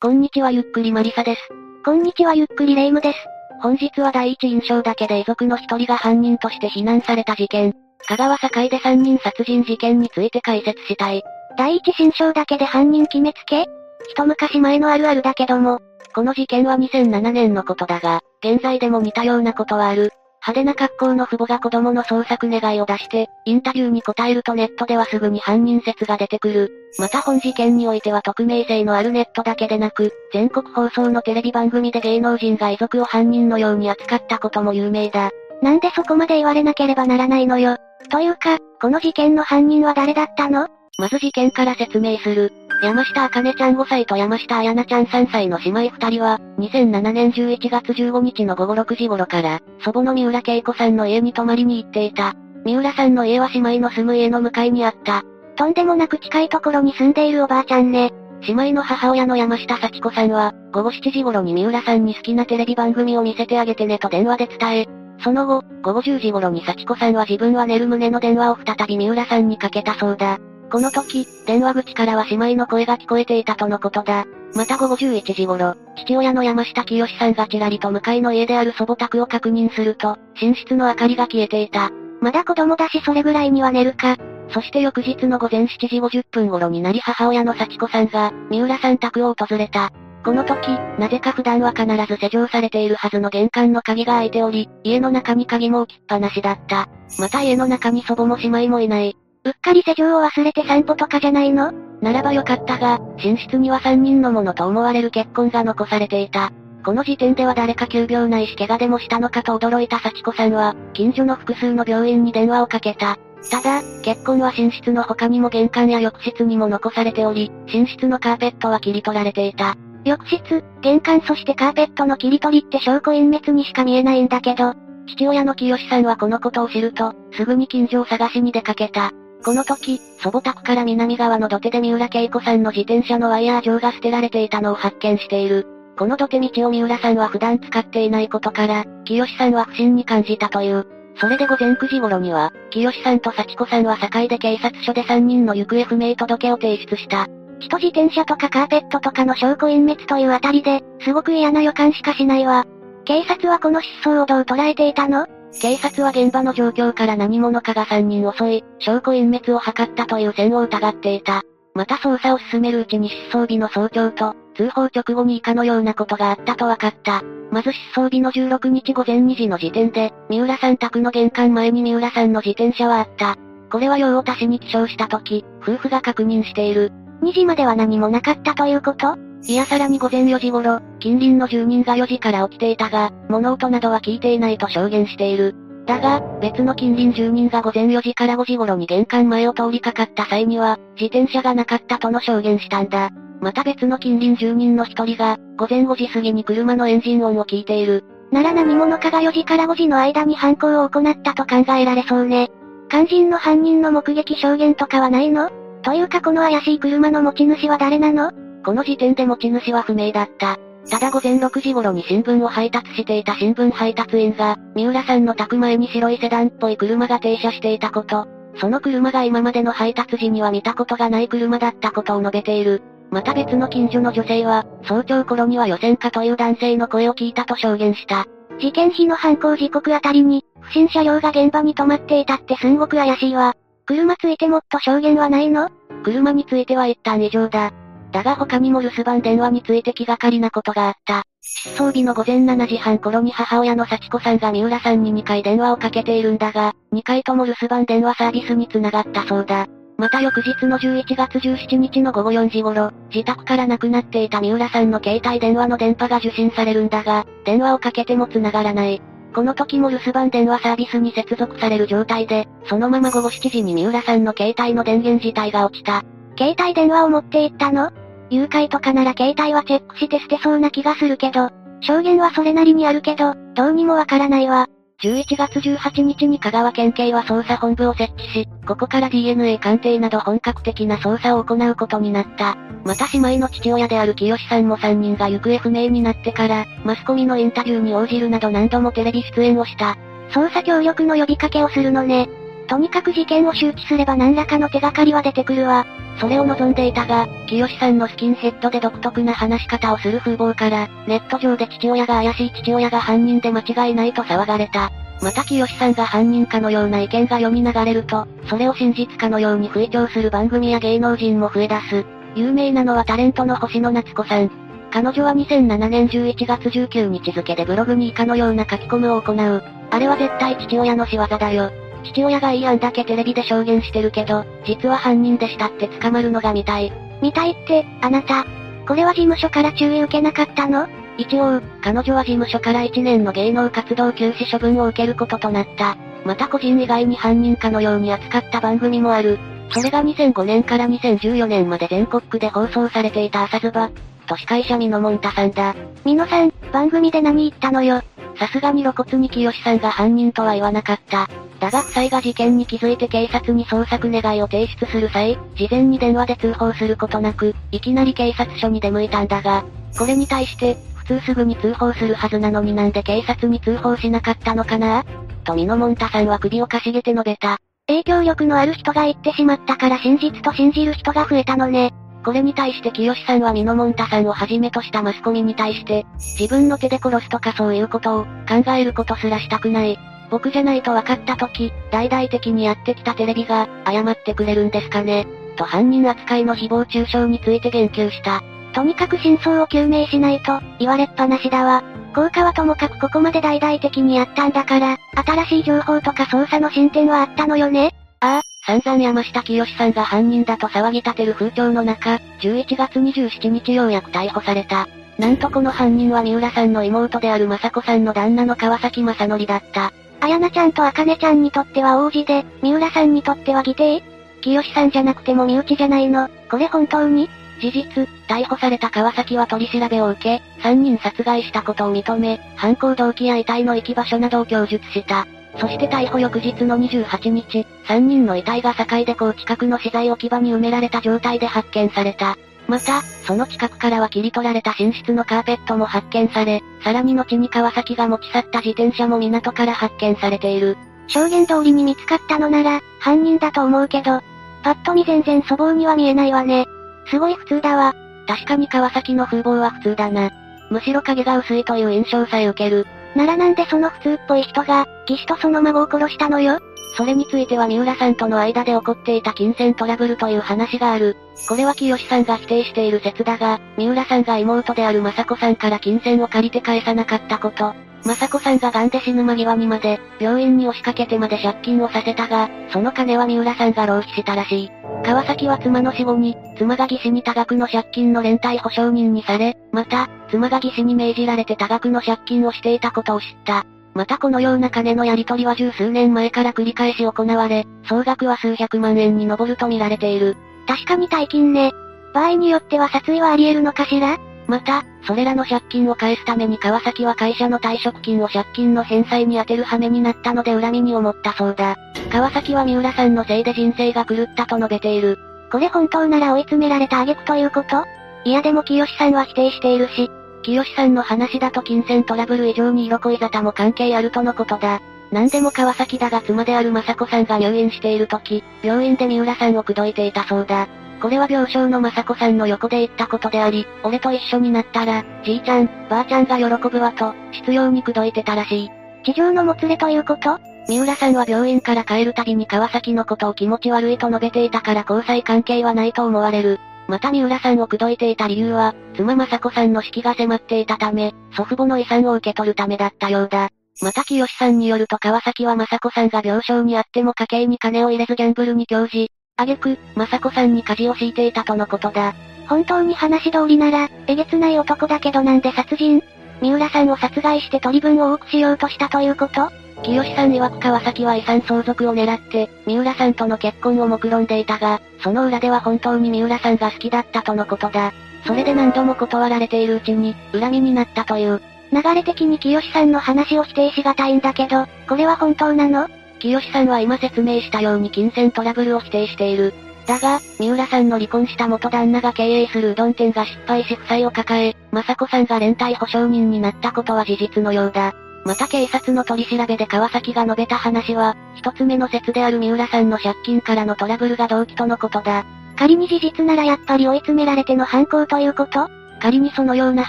[0.00, 1.40] こんにちはゆっくりマリサです。
[1.84, 3.18] こんにちはゆっくりレイムです。
[3.60, 7.74] 本日は第一印象だけで遺族の一人が犯人として非難された事件、
[8.06, 11.24] 香川境で三人殺人事件について解説したい。
[11.56, 13.66] 第一印象だけで犯人決めつけ？
[14.08, 15.80] 一昔前のあるあるだけども、
[16.14, 20.12] この事件は2007年のことだが、現在でも似たようなことはある。
[20.40, 26.70] 派手な格好の父母が子供の捜索願いを出して、インタビューに答えるとネットではすぐに犯人説が出てくる。
[26.98, 35.30] また本事件においては匿名性のあるネットだけでなく、全国放送のテレビ番組で芸能人が遺族を犯人のように扱ったことも有名だ。
[35.60, 37.76] なんでそこまで言われなければならないのよ。
[38.10, 40.68] というか、この事件の犯人は誰だったの？
[41.00, 42.52] まず事件から説明する。
[42.82, 52.34] 山下茜ちゃん5歳と山下彩菜ちゃん3歳の姉妹2人は、2007年11月15日の午後6時頃から、祖母の三浦恵子さんの家に泊まりに行っていた。
[52.64, 55.22] 三浦さんの家は姉妹の住む家の向かいにあった。
[55.54, 58.12] とんでもなく近いところに住んでいるおばあちゃんね。
[58.48, 64.88] 姉妹の母親の山下幸子さんは、午後7時頃に三浦さんに好きなテレビ番組を見せてあげてねと電話で伝え、
[65.22, 70.40] その後、午後10時頃に幸子さんは自分は寝る旨の電話を再び三浦さんにかけたそうだ。
[70.70, 74.26] この時、電話口からは姉妹の声が聞こえていたとのことだ。
[74.54, 81.90] また午後11時頃、父親の山下清さんがちらりと向かいの家である祖母宅を確認すると、寝室の明かりが消えていた。
[82.20, 84.16] まだ子供だしそれぐらいには寝るか。
[84.50, 89.90] そして翌日の午前7時50分頃になり母親の幸子さんが、三浦さん宅を訪れた。
[90.24, 96.88] この時、なぜか普段は必ず施錠されているはずの玄関の鍵が開いており、家の中に鍵も置きっぱなしだった。
[97.18, 99.16] また家の中に祖母も姉妹もいない。
[99.48, 101.72] うっかり施錠を忘れて散歩とかじゃないの？
[102.02, 106.52] ならばよかったが、寝室には3人のものと思われる血痕が残されていた。
[106.84, 113.16] この時点では誰か急病ないし怪我でもしたのかと驚いた幸子さんは、近所の複数の病院に電話をかけた。
[113.50, 119.76] ただ、血痕は寝室の他にも玄関や浴室にも残されており、寝室のカーペットは切り取られていた。
[120.04, 124.74] 浴室、玄関そしてカーペットの切り取りって証拠隠滅にしか見えないんだけど、
[125.06, 129.12] 父親の清さんはこのことを知ると、すぐに近所を探しに出かけた。
[129.44, 135.66] この時、祖母宅から南側の土手で三浦恵子さんの自転車のワイヤー状が捨てられていたのを発見している。
[135.96, 140.86] この土手道を三浦さんは普段使っていないことから、清さんは不審に感じたという。
[141.20, 147.26] それで午前9時頃には、清さんと幸子さんは境で警察署で3人の行方不明届を提出した。
[147.60, 152.64] 人自転車とかカーペットとかの証拠隠滅というあたりで、すごく嫌な予感しかしないわ。
[153.04, 155.26] 警察はこの失踪をどう捉えていたの？
[155.60, 161.42] 警察は現場の状況から何者かが3人襲い、証拠隠滅を図ったという線を疑っていた。
[161.74, 167.22] また捜査を進めるうちに失踪日の早朝と、通報直後に以下のようなことがあったと分かった。
[167.50, 173.36] まず失踪日の16日午前2時の時点で、三浦さん宅の玄関前に三浦さんの自転車はあった。
[173.70, 176.92] これは用を足しに起床した時、夫婦が確認している。
[177.22, 179.16] 2時までは何もなかったということ？
[179.46, 185.54] いやさらに午前4時頃、近隣の住人が4時から起きていたが、物音などは聞いていないと証言している。
[185.86, 193.10] だが、別の近隣住人が午前4時から5時頃に玄関前を通りかかった際には、自転車がなかったとの証言したんだ。
[193.40, 198.04] また別の近隣住人の一人が、午前5時過ぎに車のエンジン音を聞いている。
[198.30, 202.50] なら何者かが4時から5時の間に犯行を行ったと考えられそうね。
[202.90, 205.50] 肝心の犯人の目撃証言とかはないの？
[205.82, 208.32] というかこの怪しい車の持ち主は誰なの？
[208.64, 210.58] この時点で持ち主は不明だった。
[210.90, 218.26] ただ午前6時頃に新聞を配達していた新聞配達員が、三浦さんの宅前に白いセダンっぽい車が停車していたこと、
[218.56, 222.82] その車が今までの配達時には見たことがない車だったことを述べている。
[223.10, 228.26] また別の近所の女性は、早朝頃には予選家という男性の声を聞いたと証言した。
[228.58, 233.54] 事件日の犯行時刻あたりに、不審車両が現場に止まっていたってすんごく怪しいわ。
[233.86, 235.70] 車ついてもっと証言はないの？
[236.02, 237.72] 車については一旦以上だ。
[238.12, 241.22] だが他にも留守番電話について気がかりなことがあった。
[241.40, 249.66] 失踪日の午前7時半頃に母親の幸子さんが三浦さんに2回電話をかけているんだが、2回とも留守番電話サービスに繋がったそうだ。
[249.96, 259.02] また翌日の11月17日の午後4時頃、自宅から亡くなっていた三浦さんの携帯電話の電波が受信されるんだが、電話をかけても繋がらない。
[259.34, 266.04] この時も留守番電話サービスに接続される状態で、そのまま午後7時に三浦さんの携帯の電源自体が落ちた。
[266.38, 267.90] 携帯電話を持って行ったの？
[268.30, 271.50] 誘拐とかなら携帯はチェックして捨てそうな気がするけど、
[271.80, 274.68] 証言はそれなりにあるけど、どうにもわからないわ。
[275.02, 282.56] 11月18日に香川県警は捜査本部を設置し、ここから DNA 鑑定など本格的な捜査を行うことになった。
[282.84, 289.96] また姉妹の父親である清さんも3人が行方不明になってから、マスコミのインタビューに応じるなど何度もテレビ出演をした。
[290.30, 292.28] 捜査協力の呼びかけをするのね。
[292.68, 295.86] とにかく事件を周知すれば何らかの手がかりは出てくるわ。
[296.20, 304.92] それを望んでいたが、清さんのスキンヘッドで独特な話し方をする風貌から、ネット上で父親が怪しい父親が犯人で間違いないと騒がれた。
[305.22, 312.04] また清さんが犯人かのような意見が読み流れると、それを真実かのように吹聴する番組や芸能人も増え出す。
[312.34, 314.50] 有名なのはタレントの星野夏子さん。
[314.90, 319.62] 彼女は2007年11月19日付でブログに以下のような書き込むを行う。
[319.90, 321.70] あれは絶対父親の仕業だよ。
[322.08, 326.92] 父親がいい案だけテレビで証言してるけど、実は犯人でしたって捕まるのが見たい。
[327.22, 328.44] 見たいって、あなた。
[328.86, 330.88] これは事務所から注意受けなかったの？
[331.18, 335.96] 一応、彼女は事務所から1年の芸能活動休止処分を受けることとなった。
[336.24, 339.38] また個人以外に犯人かのように扱った番組もある。
[339.70, 343.90] それが2005年から2014年まで全国区で放送されていた朝ズバ。
[344.26, 345.74] と司会者ミノモンタさんだ。
[346.04, 348.02] ミノさん、番組で何言ったのよ？
[348.38, 351.28] さすがに露骨に清さんが犯人とは言わなかった。
[351.60, 359.64] だが夫妻が事件に気づいて警察に捜索願いを提出する際、事前に電話で通報することなく、いきなり警察署に出向いたんだが、
[359.98, 365.04] これに対して、普通すぐに通報するはずなのになんで警察に通報しなかったのかな？
[365.44, 367.58] とミノモンタさんは首をかしげて述べた。
[367.86, 371.92] 影響力のある人が言ってしまったから真実と信じる人が増えたのね。
[372.22, 376.04] これに対して清さんはミノモンタさんをはじめとしたマスコミに対して、
[376.38, 379.98] 自分の手で殺すとかそういうことを、考えることすらしたくない。
[380.30, 385.26] 僕じゃないと分かった時、大々的にやってきたテレビが、謝ってくれるんですかね。
[385.56, 388.42] と犯人扱いの誹謗中傷について言及した。
[388.72, 391.82] とにかく真相を究明しないと、言われっぱなしだわ。
[392.14, 404.88] 効果はともかくここまで大々的にやったんだから、新しい情報とか捜査の進展はあったのよねああ、散々山下清さんが犯人だと騒ぎ立てる風潮の中、11月27日ようやく逮捕された。
[405.18, 409.92] なんとこの犯人は三浦さんの妹である雅子さんの旦那の川崎正則だった。
[410.20, 414.02] あやなちゃんとあかねちゃんにとっては王子で、三浦さんにとっては義弟？
[414.40, 416.28] 清さんじゃなくても身内じゃないの？
[416.50, 417.28] これ本当に？
[417.60, 425.26] 事実、逮捕された川崎は取り調べを受け、3人殺害したことを認め、犯行動機や遺体の行き場所などを供述した。
[425.56, 432.38] そして逮捕翌日の28日、3人の遺体が境で港近くの資材置き場に埋められた状態で発見された。
[432.68, 440.76] また、その近くからは切り取られた寝室のカーペットも発見され、さらに後に川崎が持ち去った自転車も港から発見されている。
[441.06, 444.20] 証言通りに見つかったのなら、犯人だと思うけど、
[444.62, 446.66] パッと見全然粗暴には見えないわね。
[447.10, 447.94] すごい普通だわ。
[448.26, 450.30] 確かに川崎の風貌は普通だな。
[450.70, 452.86] むしろ影が薄いという印象さえ受ける。
[453.18, 456.60] ならなんでその普通っぽい人が、騎士とその孫を殺したのよ？
[456.96, 461.16] それについては三浦さんとの間で起こっていた金銭トラブルという話がある。
[461.48, 467.74] これは清さんが否定している説だが、三浦さんが妹である雅子さんから金銭を借りて返さなかったこと。
[468.06, 474.70] 雅子さんが癌で死ぬ間際にまで、病院に押しかけてまで借金をさせたが、その金は三浦さんが浪費したらしい。
[475.04, 483.64] 川崎は妻の死後に、妻が義士に多額の借金の連帯保証人にされ、また、妻が義士に命じられて多額の借金をしていたことを知った。
[483.94, 490.36] またこのような金のやり取りは十数年前から繰り返し行われ、総額は数百万円に上ると見られている。
[490.66, 491.72] 確かに大金ね。
[492.14, 494.18] 場合によっては殺意はあり得るのかしら？
[494.48, 501.76] また、それらの借金を返すために川崎は会社の退職金を借金の返済に充てる羽目になったので恨みに思ったそうだ。
[502.10, 505.18] 川崎は三浦さんのせいで人生が狂ったと述べている。
[505.52, 507.84] これ本当なら追い詰められた挙句ということ？
[508.24, 510.10] いやでも清さんは否定しているし、
[510.42, 514.80] 清さんの話だと金銭トラブル以上に色恋沙汰も関係あるとのことだ。
[515.10, 520.68] 何でも川崎だが妻である雅子さんが入院している時、病院で三浦さんを口説いていたそうだ。
[521.00, 528.70] これは病床の雅子さんの横で言ったことであり、俺と一緒になったら、じいちゃん、ばあちゃんが喜ぶわと、必要に口説いてたらしい。
[529.04, 530.38] 地上のもつれということ？
[530.66, 536.58] 三浦さんは病院から帰るたびに川崎のことを気持ち悪いと述べていたから交際関係はないと思われる。
[536.88, 543.50] また三浦さんを口説いていた理由は、妻雅子さんの死期が迫っていたため、祖父母の遺産を受け取るためだったようだ。
[543.80, 549.10] また清さんによると川崎は雅子さんが病床にあっても家計に金を入れずギャンブルに興じ、
[549.42, 552.14] 挙句、雅子さんに火事を敷いていたとのことだ。
[552.48, 556.02] 本当に話通りなら、えげつない男だけどなんで殺人？
[556.40, 559.50] 三浦さんを殺害して取り分を多くしようとしたということ？
[559.82, 567.92] 清さん曰く川崎は遺産相続を狙って、三浦さんとの結婚を目論んでいたが、その裏では本当に三浦さんが好きだったとのことだ。
[568.26, 571.40] それで何度も断られているうちに、恨みになったという。
[571.70, 575.88] 流れ的に清さんの話を否定しがたいんだけど、これは本当なの？
[576.18, 579.54] 清さんは今説明したように金銭トラブルを否定している。
[579.86, 587.94] だが、三浦さんの離婚した元旦那が経営するうどん店が失敗し負債を抱え、雅子さんが連帯保証人になったことは事実のようだ。
[588.24, 595.24] また警察の取り調べで川崎が述べた話は、一つ目の説である三浦さんの借金からのトラブルが動機とのことだ。
[595.56, 598.68] 仮に事実ならやっぱり追い詰められての犯行ということ？
[599.00, 599.88] 仮にそのような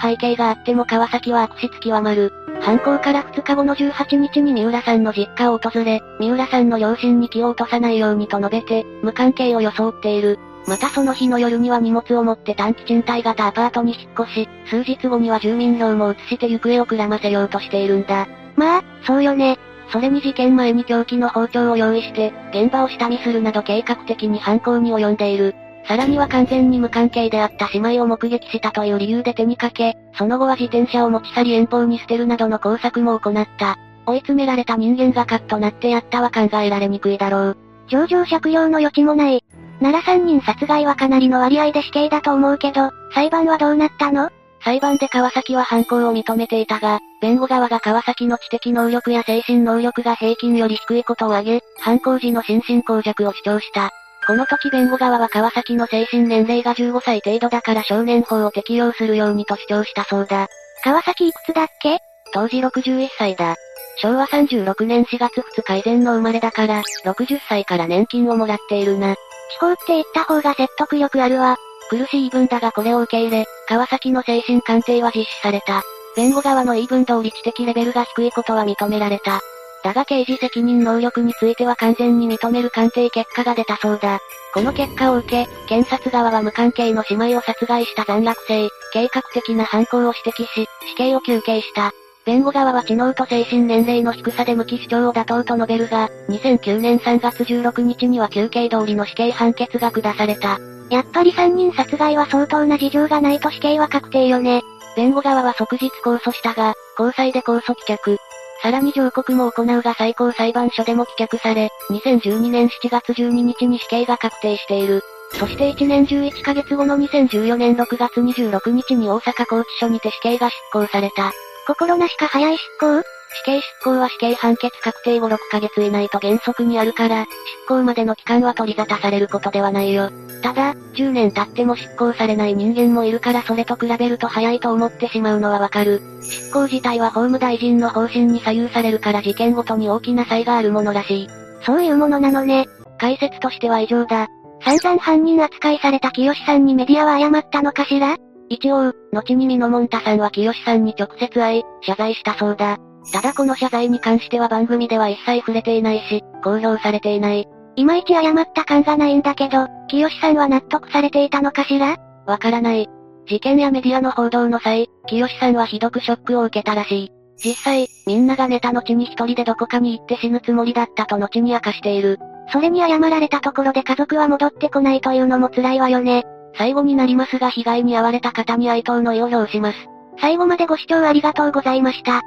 [0.00, 2.32] 背景があっても川崎は悪質極まる。
[2.60, 10.38] 犯行から2日後の18日に三浦さんの実家を訪れ、三浦さんの両親に気を落とさないようにと述べて、無関係を装っている。
[10.66, 18.28] またその日の夜には荷物を持って短期賃貸型アパートに引っ越し、数日後には住民票も移して行方をくらませようとしているんだ。
[18.56, 19.58] まあ、そうよね。
[19.92, 25.54] それに事件前に凶器の包丁を用意して、現場を下見するなど計画的に犯行に及んでいる。
[25.90, 33.76] さらには完全に無関係であった姉妹を目撃したという理由で手にかけ、その後は自転車を持ち去り遠方に捨てるなどの工作も行った。
[34.06, 37.56] 追い詰められた人間がカッとなってやったは考えられにくいだろう。
[37.88, 39.42] 上場借用の余地もない。
[39.80, 44.30] なら3人殺害はかなりの割合で死刑だと思うけど、裁判はどうなったの？
[44.62, 53.90] 裁判で川崎は犯行を認めていたが、弁護側が川崎の知的能力や精神能力が平均より低いことを挙げ、犯行時の心神耗弱を主張した。
[54.26, 60.48] この時弁護側は川崎の精神年齢が15歳程度だから少年法を適用するようにと主張したそうだ。
[60.84, 61.98] 川崎いくつだっけ？
[62.32, 63.56] 当時61歳だ。
[64.02, 69.14] 昭和36年4月2日以前の生まれだから、60歳から年金をもらっているな。
[69.14, 71.56] 地方って言った方が説得力あるわ。
[71.90, 75.82] 苦しい言い分だがこれを受け入れ、川崎の精神鑑定は実施された。
[76.14, 79.40] 弁護側の言い分通り知的レベルが低いことは認められた。
[79.82, 84.18] だが刑事責任能力については完全に認める鑑定結果が出たそうだ。
[84.52, 91.92] この結果を受け、検察側は無関係の姉妹を殺害した残虐性、計画的な犯行を指摘し、死刑を求刑した。
[92.26, 100.58] 弁護側は知能と精神年齢の低さで無期主張を妥当と述べるが、2009年3月16日には休刑通りの死刑判決が下された。
[100.90, 104.62] やっぱり3人殺害は相当な事情がないと死刑は確定よね。
[104.96, 108.18] 弁護側は即日控訴したが、高裁で控訴棄却。
[108.62, 115.02] さらに上告も行うが最高裁判所でも棄却され、2012年7月12日に死刑が確定している。
[115.32, 121.32] そして1年11ヶ月後の2014年6月26日に大阪拘置所にて死刑が執行された。
[121.66, 123.02] 心なしか早い執行？
[123.32, 127.26] 死刑執行は死刑判決確定後6ヶ月以内と原則にあるから、
[127.62, 130.10] 執行までの期間は取り沙汰されることではないよ。
[130.42, 136.00] ただ、10年経っても執行されない人間もいるからそれと比べると早いと思ってしまうのはわかる。
[136.22, 141.28] 執行自体は法務大臣の方針に左右されるから事件ごとに大きな差異があるものらしい。
[141.64, 142.66] そういうものなのね。
[142.98, 144.26] 解説としては以上だ。
[144.62, 148.16] 散々犯人扱いされた清さんにメディアは謝ったのかしら？
[148.50, 152.78] 一応、後にミノモンタさんは清さんに直接会い、謝罪したそうだ。
[153.12, 157.48] ただこの謝罪に関しては番組では一切触れていないし、公表されていない。
[157.76, 161.96] いまいち謝った感がないんだけど、清さんは納得されていたのかしら？
[162.26, 162.88] わからない。
[163.28, 167.10] 事件やメディアの報道の際、清さんはひどくショックを受けたらしい。
[167.36, 172.18] 実際、みんなが寝た後に一人でどこかに行って死ぬつもりだったと後に明かしている。
[172.52, 176.24] それに謝られたところで家族は戻ってこないというのも辛いわよね。
[176.54, 179.78] 最後になりますが被害に遭われた方に哀悼の意を表します。
[180.20, 182.22] 最後までご視聴ありがとうございました。